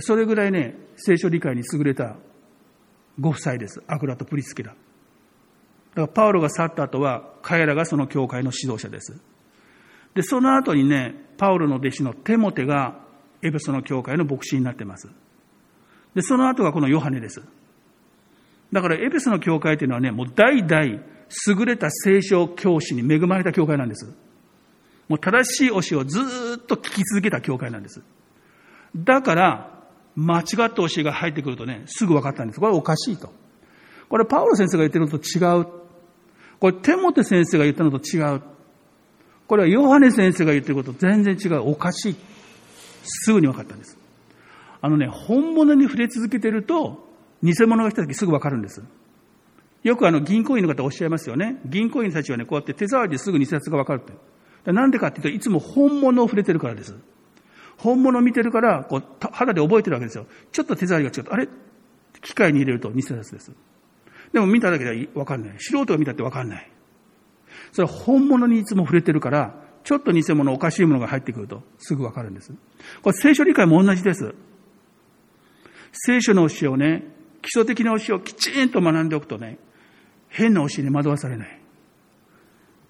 [0.00, 2.16] それぐらいね、聖書理解に優れた
[3.18, 3.82] ご夫妻です。
[3.86, 4.70] アクラとプリスキラ。
[4.70, 9.20] だからパウロが去った後は、彼らがその教会の指導者です。
[10.14, 13.00] で、その後にね、パウロの弟子のテモテが
[13.42, 15.08] エペソの教会の牧師になってます。
[16.14, 17.42] で、その後がこのヨハネです。
[18.72, 24.12] だからエペソの教会というのはね、もう代々優れた聖書教師に恵まれた教会なんです。
[25.08, 26.20] もう正しい教えをず
[26.56, 28.02] っと聞き続けた教会なんです。
[28.96, 29.80] だから、
[30.16, 32.60] 間違った教えが入ってくるとね、すぐ分かったんです。
[32.60, 33.32] これおかしいと。
[34.08, 35.66] これパウロ先生が言ってるのと違う。
[36.58, 38.42] これテモテ先生が言ったのと違う。
[39.50, 41.70] これはヨハネ先生が言ってることと全然違う。
[41.70, 42.16] おかしい。
[43.02, 43.98] すぐに分かったんです。
[44.80, 47.04] あのね、本物に触れ続けてると、
[47.42, 48.80] 偽物が来た時すぐわかるんです。
[49.82, 51.60] よくあの銀行員の方おっしゃいますよね。
[51.64, 54.72] 銀行員たちはね、こうやって手触りですぐ偽札がわかるって。
[54.72, 56.94] なんでかっていうと、いつも本物を触れてるからです。
[57.76, 60.28] 本物を見てるから、こう、肌で覚えてるわけですよ。
[60.52, 61.48] ちょっと手触りが違うと、あれ？
[62.22, 63.50] 機械に入れると偽札です。
[64.32, 65.56] でも見ただけではわかんない。
[65.58, 66.70] 素人が見たってわかんない。
[67.72, 69.54] それは本物にいつも触れてるから、
[69.84, 72.52] ちょっと偽物、おかしいものが入ってくるとすぐわかるんです。
[73.02, 74.34] これ聖書理解も同じです。
[75.92, 77.04] 聖書の教えをね、
[77.42, 79.58] 基礎的な教えをきちんと学んでおくとね、
[80.28, 81.60] 変な教えに惑わされない。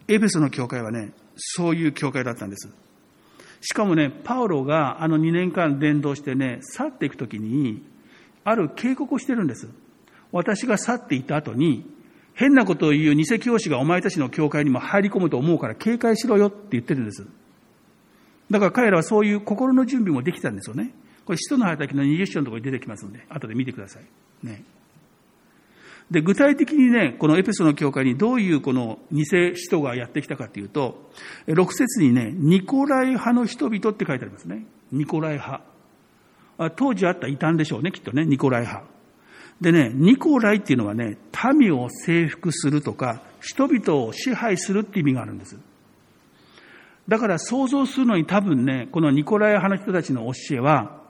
[0.09, 2.69] エペソの教会はね、そういう教会だったんです。
[3.61, 7.83] しかもね、パウロがあの2年間伝道してね、去っていくときに、
[8.43, 9.69] ある警告をしてるんです。
[10.33, 11.87] 私が去っていた後に、
[12.41, 17.27] 変なことを言う偽教師がお前たちの教会にも入り込むと思うから警戒しろよって言ってるんです。
[18.51, 20.95] だから彼らはそういう心の準備もできたんですよね。
[21.27, 24.47] これ、使徒の働きの20章のところに出てきますので、後で見てください。
[24.47, 24.65] ね。
[26.11, 31.13] で、具体的にね、このエペソの教会にどういうこの偽使徒がやってきたかというと、
[31.47, 34.65] 6節にね、ニコライ派の人々って書いてありますね。
[34.93, 35.63] ニコライ派。
[36.77, 38.90] 当時あった異端でしょうね、きっとね、ニコライ派。
[39.61, 41.19] でね、ニコライっていうのはね、
[41.55, 45.59] 民を征服するとか、人々を支配するって意味があるんです。
[47.09, 51.01] だから想像するのに多分ね、このニコライ派の人たちの教えは、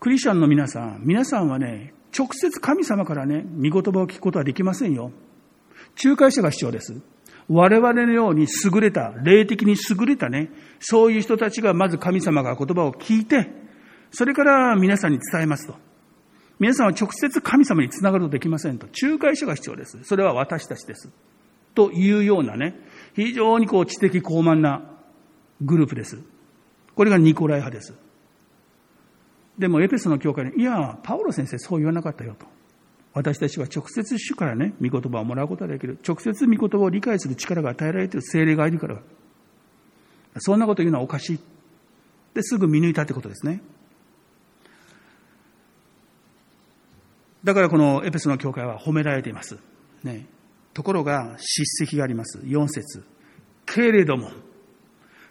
[0.00, 5.12] クリスチャンの皆さん、皆さんはね、直接神様からね、見言葉を聞くことはできませんよ。
[6.02, 7.00] 仲介者が必要です。
[7.48, 13.50] 我々のように優れた、霊的に優れたね、そういう人たちがまず神様が言葉を聞いて、
[14.10, 15.93] それから皆さんに伝えますと。
[16.58, 18.86] 皆さんは直接神様につながるとできませんと。
[19.02, 19.98] 仲介者が必要です。
[20.04, 21.10] それは私たちです。
[21.74, 22.78] というようなね、
[23.14, 24.82] 非常にこう知的高慢な
[25.60, 26.18] グループです。
[26.94, 27.94] これがニコライ派です。
[29.58, 32.46] でもエペソの教会に、いや、パウロ先生そう言わなかったよと。
[33.12, 35.98] 私たちは直接主からね、御言葉をもらうことができる。
[36.06, 39.00] 直接御言葉を理解する力が与えられている精霊がいるから。
[40.38, 41.38] そんなこと言うのはおかしい。
[42.34, 43.62] で、すぐ見抜いたってことですね。
[47.44, 49.58] だからこのエペソの教会は褒められています。
[50.02, 50.26] ね。
[50.72, 52.38] ところが、叱責があります。
[52.40, 53.04] 4節
[53.66, 54.30] けれども、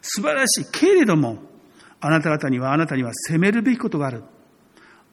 [0.00, 0.70] 素晴らしい。
[0.70, 1.38] けれども、
[2.00, 4.22] あなた方にはあなたには責めるべきことがある。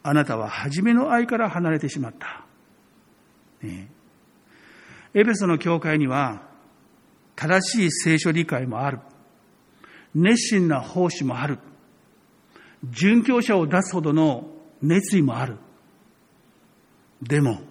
[0.04, 2.46] あなたは初めの愛から離れてしまった。
[3.62, 3.90] ね、
[5.14, 6.42] エペソの教会には
[7.36, 9.00] 正しい聖書理解もある。
[10.14, 11.60] 熱心な奉仕もある。
[12.90, 14.50] 殉教者を出すほどの
[14.82, 15.58] 熱意もある。
[17.22, 17.62] でも、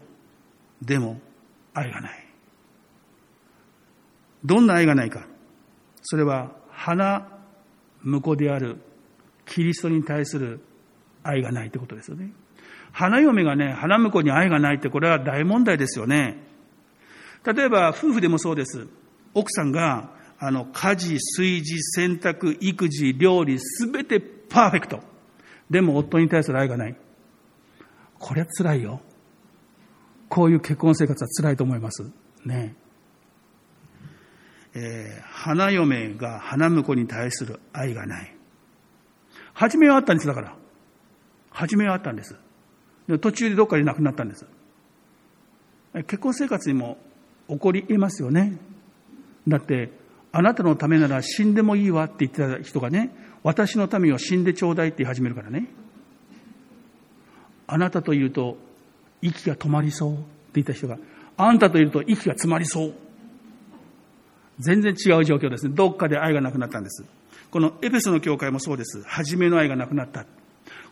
[0.82, 1.20] でも、
[1.74, 2.26] 愛がない。
[4.44, 5.26] どんな愛がないか。
[6.02, 7.26] それは花
[8.02, 8.78] 婿である
[9.44, 10.60] キリストに対する
[11.22, 12.32] 愛がないってことですよね。
[12.92, 16.42] 花嫁がね、花婿に愛がないってこれは大問題ですよね。
[17.44, 18.86] 例えば夫婦でもそうです。
[19.34, 25.00] 奥さんがあの家事、炊事、洗濯、育児、料理、すべてパーフェクト。
[25.68, 26.96] でも夫に対する愛がない。
[28.18, 29.00] これは辛いよ。
[30.30, 32.04] こういう結婚生活は辛いと思います。
[32.46, 32.74] ね
[34.72, 38.34] えー、花嫁が花婿に対する愛がない。
[39.52, 40.56] 初めはあったんです、だから。
[41.50, 42.36] 初めはあったんです。
[43.08, 44.46] で途中でどっかで亡くなったんです。
[45.92, 46.98] 結婚生活にも
[47.48, 48.56] 起こり得ますよね。
[49.48, 49.90] だって、
[50.30, 53.10] あなたのためなら死んでもいいわって言ってた人がね、
[53.42, 55.66] 私のためを死んでちょうだいって言い始めるからね。
[57.66, 58.56] あなたといると
[59.22, 60.98] 息が止まりそうって言った人が、
[61.37, 62.94] あんたといると息が詰まりそう。
[64.59, 65.74] 全然違う状況ですね。
[65.74, 67.04] どっかで愛がなくなったんです。
[67.50, 69.02] このエペソの教会もそうです。
[69.06, 70.24] 初めの愛がなくなった。
[70.24, 70.28] こ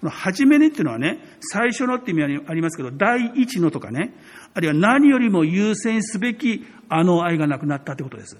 [0.02, 4.14] の初めにっていうのはね、最初のって意味ありますけど、第一のとかね、
[4.54, 8.38] あるいは何よりも優先すべきあの愛がなくなったってことです。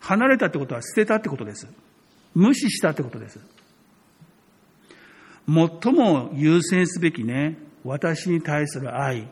[0.00, 1.68] 離れたってことは捨てたってことです。
[2.34, 3.38] 無視したってことです。
[5.46, 9.28] 最も優先すべきね、私に対する愛、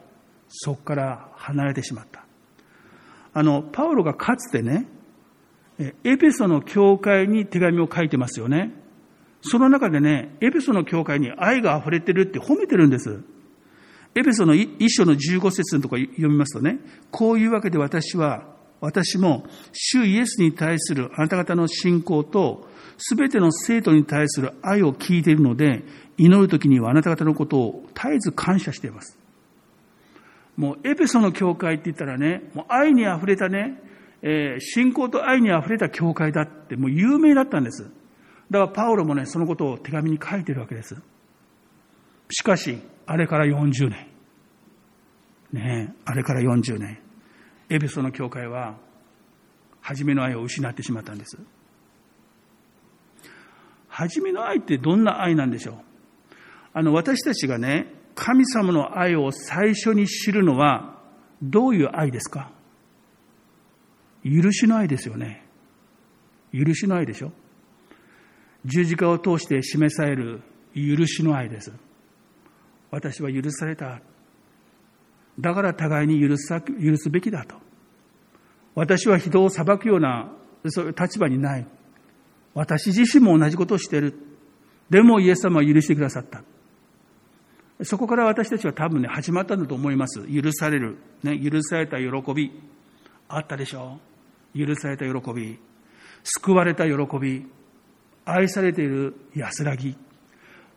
[0.48, 2.24] そこから離れてしまった。
[3.32, 4.86] あの、パウロがかつてね、
[6.04, 8.72] エペソの教会に手紙を書いてますよね。
[9.42, 13.22] その中でね、エペソの教会に愛が溢れてるって褒めてるんです。
[14.14, 16.78] エペソの一章の15節のとこ読みますとね、
[17.10, 25.82] こういうわけで私は、私も、主イエスに対するあなた方の信仰と、すべての生徒に対する愛を聞いているので、
[26.16, 29.18] 祈るときにはあなた方のことを絶えず感謝しています。
[30.56, 33.82] もうエペソの教会って言ったらね、もう愛に溢れたね、
[34.22, 37.90] えー、信仰と愛に溢れた教会だってもう有名だったんです。
[38.50, 40.96] だからパウロもね、そのことを手紙に書いてるわけです。
[42.30, 44.06] しかし、あれから40年。
[45.52, 46.98] ねあれから40年。
[47.70, 48.76] エペソの教会は、
[49.80, 51.38] 初めの愛を失ってしまったんです。
[53.88, 55.76] 初めの愛ってどんな愛なんでしょう？
[56.74, 61.00] あの、私たちがね、神様の愛を最初に知るのは、
[61.42, 62.52] どういう愛ですか？
[64.24, 65.46] 許しの愛ですよね。
[66.52, 67.33] 許しの愛でしょ？
[68.66, 70.42] 十字架を通して示される
[70.74, 71.72] 許しの愛です。
[72.90, 74.02] 私は許された。
[75.38, 77.56] だから互いに許す許すべきだと。
[78.74, 80.32] 私は人を裁くような
[80.68, 81.66] そういう立場にない。
[82.54, 84.14] 私自身も同じことをしている。
[84.90, 86.42] でもイエス様は許してくださった。
[87.82, 90.20] そこから私たちは多分ね、始まったんだと思います。
[90.28, 90.98] 許される。
[91.22, 92.52] ね、許された喜び。
[93.28, 94.00] あったでしょ
[94.54, 94.66] う。
[94.66, 95.58] 許された喜び。
[96.24, 97.46] 救われた喜び。
[98.26, 99.96] 愛されている安らぎ。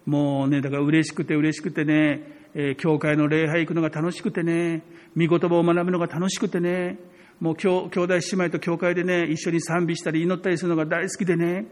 [0.06, 4.84] もうね、だから嬉しくて嬉しくてね、えー、教会の礼拝行くのが楽しくてね、
[5.18, 7.00] 御言葉を学ぶのが楽しくてね、
[7.40, 11.66] もう兄弟姉妹と教会でね、一緒に賛美したり祈ったりするのが大好きでね、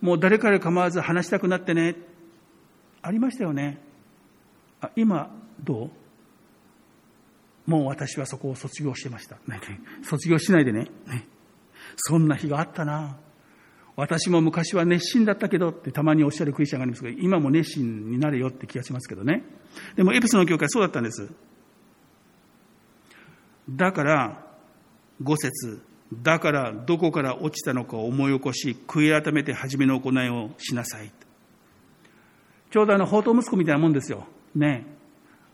[0.00, 1.96] もう誰から構わず話したくなってね、
[3.02, 3.80] ありましたよね。
[4.80, 5.90] あ今、ど
[7.66, 7.70] う？
[7.70, 9.36] もう私はそこを卒業してました。
[10.02, 10.86] 卒業しないでね。
[11.06, 11.26] ね
[11.96, 13.18] そんな日があったな。
[13.98, 19.42] 私も昔は熱心だったけどってたまにおっしゃるクリスチャンがありますが、今も熱心になれよって気がしますけどね。
[19.96, 21.28] でもエペソの教会そうだったんです。
[23.68, 24.46] だから、
[25.20, 25.82] 五節
[26.14, 31.10] だからどこから落ちたのかを思い起こし、悔い改めて初めの行いをしなさい。
[32.70, 34.28] ちょうどあの、宝刀息子みたいなもんですよ。
[34.54, 34.86] ね。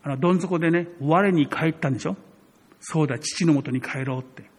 [0.03, 2.15] あの、どん底でね、我に帰ったんでしょ
[2.79, 4.53] そうだ、父のもとに帰ろうって。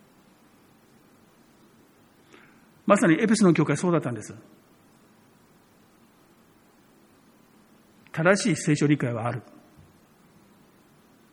[2.87, 4.35] まさにエペスの教会そうだったんです。
[8.13, 9.43] 正しい聖書理解はある。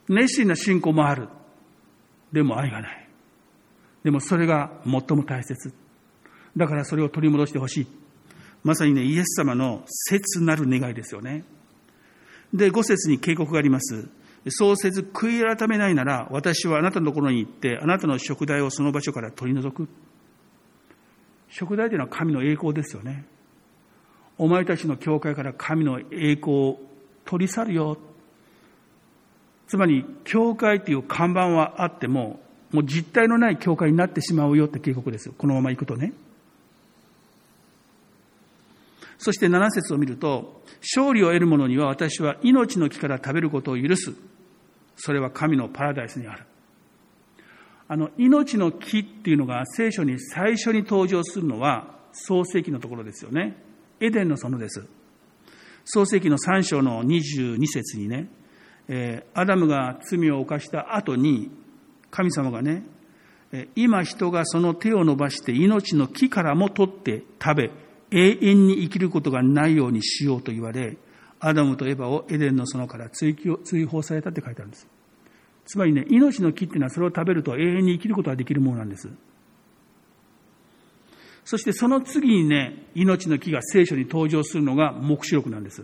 [0.10, 1.30] 熱心な信仰もある。
[2.32, 3.10] でも愛がない。
[4.04, 5.74] でもそれが最も大切。
[6.58, 7.88] だからそれを取り戻してほしい。
[8.64, 11.46] まさにね、イエス様の切なる願いですよね。
[12.54, 14.10] で、五節に警告があります。
[14.50, 19.88] そうせず悔い改めないなら、私はあなたのところに行って、あなたの食材をその場所から取り除く。
[21.54, 23.26] 食材というのは神の栄光ですよね。
[24.40, 26.80] お前たちの教会から神の栄光を
[27.26, 27.98] 取り去るよ。
[29.68, 32.40] つまり、教会という看板はあっても、
[32.72, 35.36] もう実体のない教会になってしまうよって警告ですよ。
[35.38, 36.14] このまま行くとね。
[39.20, 44.12] そして7節を見ると、勝利を得る者には私は命の木から食べることを許す。
[44.96, 46.46] それは神のパラダイスにある。
[47.88, 53.58] あの、命の木っていうのが聖書に最初に登場するのは創世記のところですよね。
[54.00, 54.88] エデンの園です。
[55.86, 58.30] 創世記の3章の22節にね、
[58.88, 61.52] えー、アダムが罪を犯した後に、
[62.10, 62.84] 神様がね、
[63.76, 67.72] 今人がその手を伸ばして命の木からも取って食べ、
[68.12, 70.98] 永遠に生きることがないようにしようと言われ、
[71.40, 73.36] アダムとエバをエデンの園から追
[73.86, 74.88] 放されたって書いてあるんです。
[75.66, 79.10] つまりね、命の木っていうのはそれを食べると永遠に生きることができるものなんです。
[81.46, 85.84] そしてその次にね、命の木が聖書に登場するのが黙示録なんです。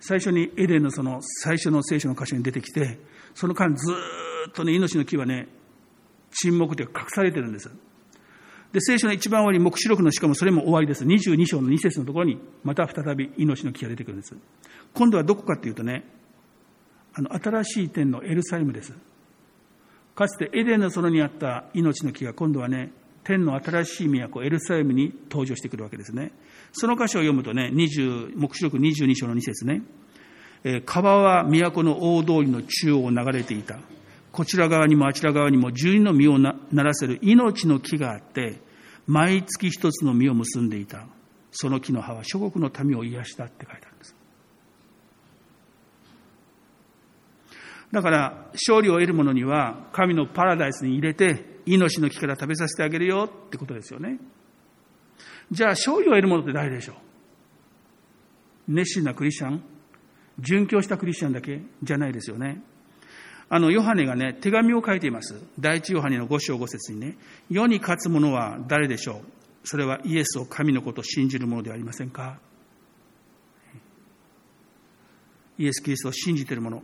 [0.00, 2.98] 最初にエデンのその最初の聖書の箇所に出てきて、
[3.34, 3.92] その間ず
[4.48, 5.48] っとね、命の木はね、
[6.30, 7.70] 沈黙で隠されてるんです。
[8.72, 11.04] で、聖書の一番終わり、黙示録のしかもそれも終わりです。
[11.04, 14.36] 22章の2節のところに、また再び命の木が出てくるんです。
[14.94, 16.04] 今度はどこかっていうとね、
[17.18, 18.92] あの、新しい天のエルサレムです。
[20.14, 22.92] かつてエデンの園にあった命の木が今度はね、
[23.24, 26.32] 天の新しい都エルサレムに登場してくるわけですね。
[26.72, 29.82] その箇所を読むとね、20、目視録22章の2節ね。
[30.62, 33.78] え川は都の大通りの中央を流れていた。
[34.30, 38.60] こちら側にもあちら側にも十人の実をならせる命の木があって、
[39.06, 41.06] 毎月一つの実を結んでいた。
[41.50, 44.14] その木の葉は諸国の民を癒したって書いてあるんです。
[47.92, 54.18] だから、勝利を得る者には、神のパラダイスに入れて、命の木から食べさせてあげるよってことですよね。
[55.50, 56.96] じゃあ、勝利を得る者って誰でしょう？
[58.68, 59.62] 熱心なクリスチャン？
[60.40, 61.62] 殉教したクリスチャンだけ？
[61.82, 62.60] じゃないですよね。
[63.48, 65.40] あの、ヨハネがね、手紙を書いています。
[65.58, 67.16] 第一ヨハネの五章五節にね、
[67.48, 69.68] 世に勝つ者は誰でしょう？
[69.68, 72.38] それはイエスを神のことを信じる者ではありませんか？
[75.58, 76.82] イエス・キリストを信じている者。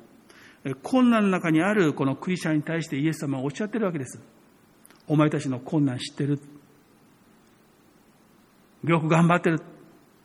[0.83, 4.21] 困難の中にあるこのクリスチャンに対してイエス様はおっしゃってるわけです。
[5.09, 6.41] お前たちの困難知ってる。
[8.85, 9.61] よく頑張ってる。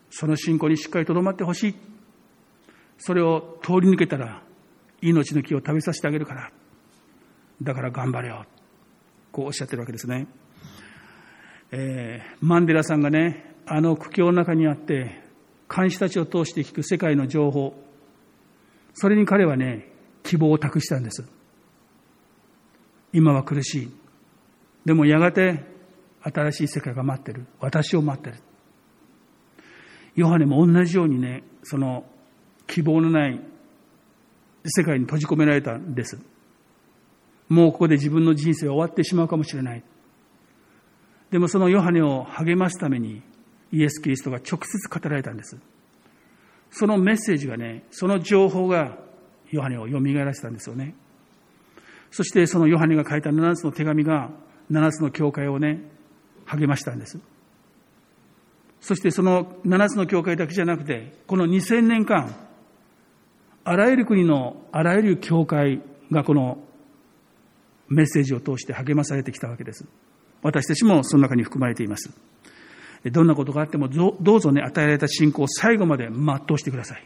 [0.09, 1.75] その信仰にしっかりとどまってほしい。
[2.97, 4.43] それを通り抜けたら
[5.01, 6.51] 命の木を食べさせてあげるから。
[7.61, 8.45] だから頑張れよ。
[9.31, 10.27] こうおっしゃってるわけですね。
[11.71, 15.21] えー、マンデラさんがね、あの苦境の中にあって、
[15.73, 17.73] 監視たちを通して聞く世界の情報、
[18.93, 19.91] それに彼はね、
[20.27, 21.23] 希望を託したんです。
[23.13, 23.91] 今は苦しい。
[24.85, 25.63] でもやがて
[26.21, 27.45] 新しい世界が待ってる。
[27.61, 28.35] 私を待ってる。
[30.15, 32.03] ヨハネも同じようにね、その
[32.67, 33.39] 希望のない
[34.65, 36.19] 世界に閉じ込められたんです。
[37.47, 39.83] もうここで自分の人生は終わってしまうかもしれない。
[41.31, 43.21] でもそのヨハネを励ますために
[43.71, 45.57] イエス・キリストが直接語られたんです。
[46.69, 49.06] そのメッセージがね、その情報が
[49.51, 50.95] ヨハネを蘇らせたんですよね。
[52.11, 54.31] そしてそのヨハネが書いた7つの手紙が
[54.71, 55.81] 7つの教会をね、
[56.45, 57.19] 励ましたんです。
[58.79, 62.35] そしてその7つの教会だけじゃなくて、この2000年間、
[63.63, 65.81] あらゆる国のあらゆる教会
[66.11, 66.59] がこの
[67.89, 69.85] メッセージを通して励まされてきたわけです。
[70.41, 72.11] 私たちもその中に含まれています。
[73.05, 77.03] どんなことがあってもどうぞね、与えられた信仰を最後まで全うしてください。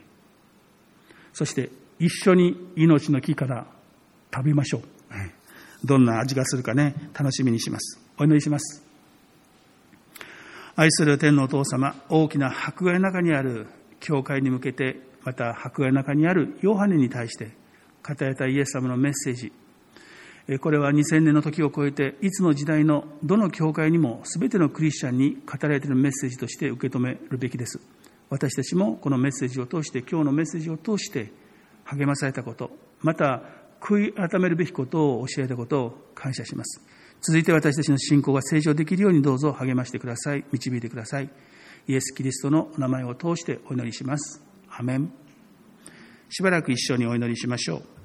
[1.33, 1.69] そして
[2.03, 3.67] 一緒に命の木から
[4.33, 4.81] 食べましょう。
[5.85, 7.99] どんな味がするかね、楽しみにします。
[8.17, 8.83] お祈りします。
[10.75, 13.67] 愛する天のお父様、大きな迫害の中にある
[13.99, 17.51] 教会に向けてまた迫害の中にあるヨハネに対して
[18.05, 19.53] 語られたイエス様のメッセージ
[20.59, 27.79] これは2000年の時を超えていつの時代のどの教会にも全てのクリスチャンに語られているメッセージとして受け止めるべきです
[28.29, 31.31] 私たちもこのメッセージを通して今日のメッセージを通して
[31.85, 32.71] 励まされたこと
[33.01, 33.41] また
[33.79, 36.81] 悔い改めるべきことを教えたことを感謝します
[37.21, 41.29] 続いて私たちの信仰が成長できるようにどうぞ励ましてください導いてください
[41.87, 45.11] イエス・キリストのお名前を通してお祈りしますアメン。
[46.29, 48.00] しばらく一緒にお祈りしましょう。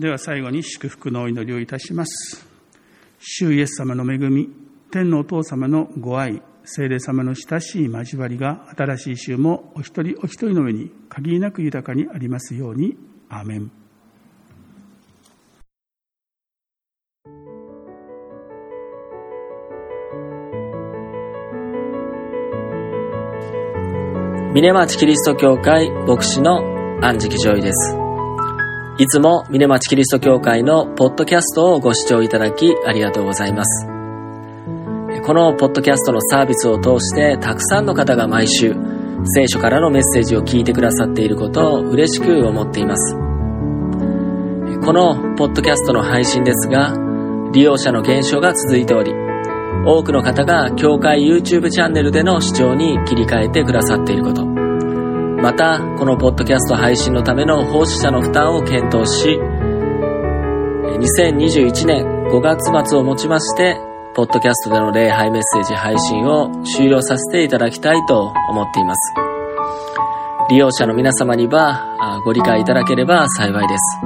[0.00, 2.46] では最後に祝福のお祈りをいたします。
[3.18, 4.48] 主イエス様の恵み、
[4.90, 12.96] 天のお父様のご愛、聖霊様の親しい交わりが新しい週もお一人お一人の上に限りなく豊かにありますように。
[13.28, 13.70] アーメン。
[24.54, 26.58] 峰町キリスト教会牧師の
[27.04, 27.99] 安食ジョイです。
[29.00, 33.86] いつも峰町キリスト教会のポッドキャストをご視聴いただきありがとうございます。
[33.86, 38.76] このポッドキャストのサービスを通してたくさんの方が毎週
[39.24, 43.16] 聖書からのメッセージを聞いてくださっていることを嬉しく思っています。
[44.84, 46.94] このポッドキャストの配信ですが、
[47.54, 49.14] 利用者の減少が続いており、
[49.86, 54.59] 多くの方が教会 YouTube チャンネルでの視聴に切り替えてくださっていること、
[55.42, 59.38] また、このポッドキャスト配信のための奉仕者の負担を検討し、
[60.98, 63.78] 2021年5月末をもちまして、
[64.14, 69.14] ポッドキャストでの礼拝メッセージ配信を終了させていただきたいと思っています。
[70.50, 74.00] 利用者の皆様にはご理解いただければ幸いです。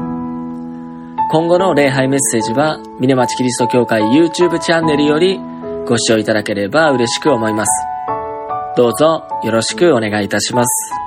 [1.31, 5.41] 今後の礼拝メッセージは、峰町キリスト教会 YouTube チャンネルより
[5.85, 7.71] ご視聴いただければ嬉しく思います。
[8.77, 11.04] どうぞよろしくお願いいたします。